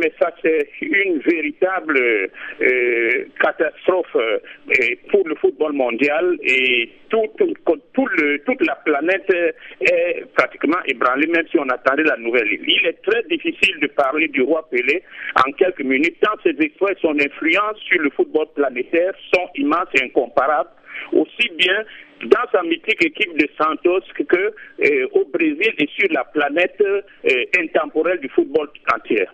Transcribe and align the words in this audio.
mais 0.00 0.12
ça 0.18 0.32
c'est 0.42 0.68
une 0.80 1.18
véritable 1.18 1.98
euh, 1.98 3.24
catastrophe 3.40 4.16
euh, 4.16 4.38
pour 5.10 5.26
le 5.26 5.34
football 5.36 5.72
mondial 5.72 6.36
et 6.42 6.90
tout, 7.10 7.26
tout, 7.36 8.06
le, 8.18 8.38
toute 8.44 8.64
la 8.66 8.76
planète 8.76 9.28
est 9.80 10.24
pratiquement 10.36 10.78
ébranlée, 10.86 11.26
même 11.26 11.46
si 11.50 11.58
on 11.58 11.68
attendait 11.68 12.04
la 12.04 12.16
nouvelle. 12.16 12.46
Il 12.52 12.86
est 12.86 13.02
très 13.02 13.22
difficile 13.24 13.80
de 13.80 13.88
parler 13.88 14.28
du 14.28 14.42
roi 14.42 14.66
Pelé 14.70 15.02
en 15.44 15.50
quelques 15.52 15.82
minutes, 15.82 16.16
tant 16.20 16.36
ses 16.42 16.54
exploits 16.60 16.92
et 16.92 16.96
son 17.00 17.18
influence 17.18 17.78
sur 17.80 18.00
le 18.00 18.10
football 18.10 18.46
planétaire 18.54 19.12
et 19.94 20.04
incomparables 20.04 20.70
aussi 21.12 21.48
bien 21.56 21.84
dans 22.24 22.50
sa 22.52 22.62
mythique 22.62 23.04
équipe 23.04 23.36
de 23.38 23.48
Santos 23.58 24.02
que 24.28 24.36
euh, 24.36 25.06
au 25.12 25.24
Brésil 25.32 25.72
et 25.78 25.88
sur 25.98 26.08
la 26.10 26.24
planète 26.24 26.80
euh, 26.80 27.02
intemporelle 27.58 28.20
du 28.20 28.28
football 28.28 28.68
entier. 28.94 29.26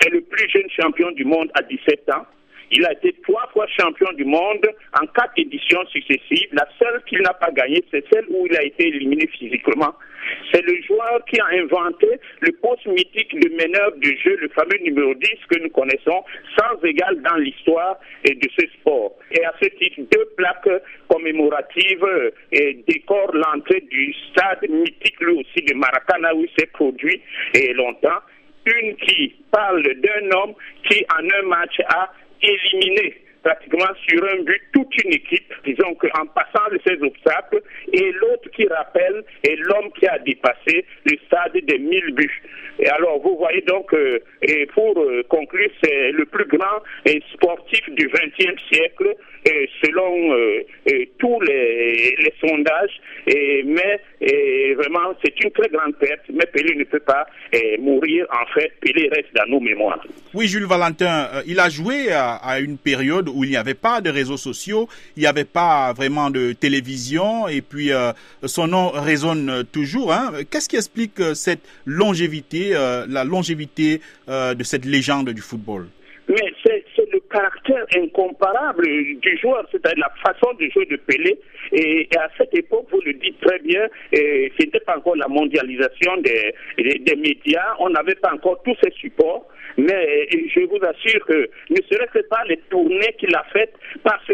C'est 0.00 0.10
le 0.10 0.20
plus 0.20 0.48
jeune 0.48 0.70
champion 0.70 1.10
du 1.12 1.24
monde 1.24 1.50
à 1.54 1.62
17 1.62 2.10
ans. 2.10 2.26
Il 2.70 2.84
a 2.84 2.92
été 2.92 3.14
trois 3.26 3.48
fois 3.52 3.66
champion 3.78 4.12
du 4.12 4.24
monde 4.24 4.66
en 5.00 5.06
quatre 5.06 5.32
éditions 5.36 5.84
successives. 5.86 6.48
La 6.52 6.68
seule 6.78 7.02
qu'il 7.06 7.20
n'a 7.22 7.34
pas 7.34 7.50
gagnée, 7.50 7.82
c'est 7.90 8.04
celle 8.12 8.26
où 8.28 8.46
il 8.46 8.56
a 8.56 8.62
été 8.62 8.88
éliminé 8.88 9.26
physiquement. 9.28 9.94
C'est 10.52 10.62
le 10.62 10.80
joueur 10.82 11.24
qui 11.26 11.40
a 11.40 11.46
inventé 11.62 12.06
le 12.40 12.52
poste 12.52 12.86
mythique 12.86 13.34
de 13.38 13.48
meneur 13.50 13.92
de 13.96 14.10
jeu, 14.22 14.36
le 14.36 14.48
fameux 14.48 14.78
numéro 14.82 15.14
10 15.14 15.28
que 15.48 15.58
nous 15.62 15.70
connaissons, 15.70 16.22
sans 16.58 16.84
égal 16.84 17.20
dans 17.22 17.36
l'histoire 17.36 17.98
de 18.24 18.48
ce 18.58 18.66
sport. 18.78 19.16
Et 19.32 19.44
à 19.44 19.54
ce 19.60 19.68
titre, 19.68 20.02
deux 20.10 20.26
plaques 20.36 20.82
commémoratives 21.08 22.32
et 22.52 22.78
décorent 22.86 23.34
l'entrée 23.34 23.80
du 23.90 24.14
stade 24.30 24.68
mythique, 24.68 25.20
lui 25.20 25.40
aussi, 25.40 25.64
de 25.64 25.74
Maracana, 25.74 26.34
où 26.34 26.42
il 26.42 26.50
s'est 26.58 26.70
produit 26.72 27.22
et 27.54 27.72
longtemps. 27.72 28.20
Une 28.66 28.96
qui 28.96 29.34
parle 29.50 29.82
d'un 29.82 30.30
homme 30.36 30.54
qui, 30.88 31.04
en 31.18 31.24
un 31.24 31.48
match, 31.48 31.80
a 31.88 32.12
éliminé 32.42 33.14
pratiquement 33.42 33.94
sur 34.06 34.22
un 34.24 34.42
but 34.42 34.60
toute 34.72 35.04
une 35.04 35.12
équipe, 35.12 35.52
disons 35.64 35.94
qu'en 35.94 36.26
passant 36.26 36.68
ces 36.86 37.00
obstacles, 37.02 37.62
et 37.92 38.12
l'autre 38.12 38.50
qui 38.50 38.66
rappelle 38.66 39.24
est 39.44 39.56
l'homme 39.56 39.90
qui 39.98 40.06
a 40.06 40.18
dépassé 40.18 40.84
le 41.04 41.16
stade 41.26 41.56
des 41.62 41.78
1000 41.78 42.14
buts. 42.14 42.42
Et 42.80 42.88
alors, 42.88 43.20
vous 43.20 43.36
voyez 43.36 43.62
donc, 43.62 43.92
euh, 43.94 44.18
et 44.42 44.66
pour 44.66 44.98
euh, 44.98 45.22
conclure, 45.28 45.70
c'est 45.82 46.12
le 46.12 46.24
plus 46.26 46.46
grand 46.46 46.82
sportif 47.34 47.88
du 47.90 48.08
XXe 48.08 48.62
siècle, 48.70 49.14
selon 49.82 50.34
euh, 50.34 50.62
tous 51.18 51.40
les, 51.40 52.14
les 52.18 52.34
sondages, 52.40 53.00
et, 53.26 53.62
mais 53.64 53.87
vraiment, 54.76 55.14
c'est 55.24 55.38
une 55.42 55.50
très 55.50 55.68
grande 55.68 55.96
perte, 55.96 56.22
mais 56.32 56.46
Pelé 56.46 56.74
ne 56.76 56.84
peut 56.84 57.00
pas 57.00 57.26
mourir, 57.78 58.26
en 58.32 58.46
fait, 58.52 58.72
Pelé 58.80 59.08
reste 59.08 59.34
dans 59.34 59.46
nos 59.46 59.60
mémoires. 59.60 60.04
Oui, 60.34 60.46
Jules 60.46 60.66
Valentin, 60.66 61.28
il 61.46 61.60
a 61.60 61.68
joué 61.68 62.12
à, 62.12 62.34
à 62.34 62.60
une 62.60 62.78
période 62.78 63.28
où 63.28 63.44
il 63.44 63.50
n'y 63.50 63.56
avait 63.56 63.74
pas 63.74 64.00
de 64.00 64.10
réseaux 64.10 64.36
sociaux, 64.36 64.88
il 65.16 65.20
n'y 65.20 65.26
avait 65.26 65.44
pas 65.44 65.92
vraiment 65.92 66.30
de 66.30 66.52
télévision, 66.52 67.48
et 67.48 67.60
puis 67.62 67.90
son 68.44 68.66
nom 68.66 68.88
résonne 68.88 69.64
toujours. 69.72 70.12
Hein. 70.12 70.32
Qu'est-ce 70.50 70.68
qui 70.68 70.76
explique 70.76 71.20
cette 71.34 71.62
longévité 71.86 72.74
euh, 72.74 73.06
la 73.08 73.24
longévité 73.24 74.00
euh, 74.28 74.54
de 74.54 74.64
cette 74.64 74.84
légende 74.84 75.30
du 75.30 75.42
football? 75.42 75.86
Mais 76.28 76.52
c'est 76.62 76.84
le 77.18 77.28
caractère 77.28 77.84
incomparable 77.96 78.86
du 78.86 79.38
joueur, 79.38 79.66
c'est-à-dire 79.70 80.04
la 80.04 80.32
façon 80.32 80.54
de 80.54 80.68
jouer 80.70 80.86
de 80.86 80.96
Pelé. 80.96 81.38
Et, 81.72 82.08
à 82.16 82.28
cette 82.36 82.54
époque, 82.56 82.86
vous 82.90 83.00
le 83.04 83.12
dites 83.14 83.40
très 83.40 83.58
bien, 83.60 83.86
ce 84.12 84.64
n'était 84.64 84.80
pas 84.80 84.96
encore 84.96 85.16
la 85.16 85.28
mondialisation 85.28 86.16
des, 86.18 86.54
des 86.78 87.16
médias, 87.16 87.74
on 87.78 87.90
n'avait 87.90 88.14
pas 88.16 88.32
encore 88.32 88.62
tous 88.64 88.76
ces 88.82 88.90
supports. 88.92 89.46
Mais 89.76 90.28
je 90.32 90.60
vous 90.66 90.78
assure 90.82 91.24
que 91.26 91.48
ne 91.70 91.76
serait-ce 91.88 92.26
pas 92.28 92.42
les 92.48 92.56
tournées 92.68 93.14
qu'il 93.18 93.34
a 93.34 93.44
faites, 93.52 93.74
parce 94.02 94.26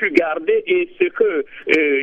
pu 0.00 0.10
garder 0.12 0.64
et 0.66 0.88
ce 0.98 1.08
que 1.08 1.44
euh, 1.76 2.02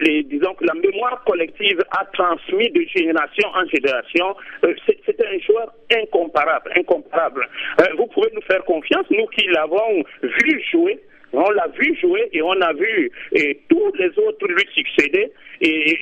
les, 0.00 0.22
disons 0.22 0.54
que 0.54 0.64
la 0.64 0.74
mémoire 0.74 1.22
collective 1.24 1.82
a 1.90 2.04
transmis 2.12 2.70
de 2.70 2.84
génération 2.94 3.48
en 3.54 3.66
génération, 3.66 4.36
euh, 4.64 4.74
c'est 4.86 5.20
un 5.26 5.38
joueur 5.40 5.72
incomparable, 5.92 6.72
incomparable. 6.76 7.48
Euh, 7.80 7.84
vous 7.98 8.06
pouvez 8.06 8.30
nous 8.34 8.42
faire 8.42 8.64
confiance, 8.64 9.06
nous 9.10 9.26
qui 9.26 9.46
l'avons 9.48 10.04
vu 10.22 10.62
jouer. 10.70 11.00
On 11.34 11.50
l'a 11.50 11.66
vu 11.68 11.96
jouer 11.98 12.28
et 12.32 12.42
on 12.42 12.60
a 12.60 12.74
vu 12.74 13.10
et 13.32 13.58
tous 13.70 13.92
les 13.94 14.10
autres 14.18 14.46
lui 14.46 14.66
succéder. 14.74 15.32
et 15.62 15.98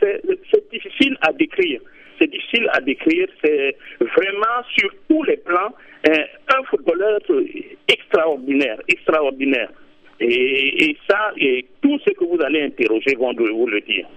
c'est 0.00 0.70
difficile 0.72 1.16
à 1.22 1.32
décrire 1.32 1.80
c'est 2.18 2.28
difficile 2.28 2.68
à 2.72 2.80
décrire. 2.80 3.28
C'est 3.44 3.76
vraiment 4.00 4.64
sur 4.76 4.90
tous 5.08 5.22
les 5.22 5.36
plans 5.36 5.72
footballeur 6.04 6.27
extraordinaire, 8.48 8.80
extraordinaire. 8.88 9.70
Et, 10.20 10.90
et 10.90 10.96
ça, 11.08 11.32
et 11.36 11.66
tout 11.80 11.98
ce 12.04 12.10
que 12.10 12.24
vous 12.24 12.42
allez 12.42 12.62
interroger 12.62 13.14
vont 13.16 13.32
vous 13.32 13.66
le 13.66 13.80
dire. 13.82 14.08